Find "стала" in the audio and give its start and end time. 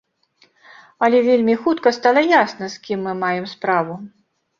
1.97-2.23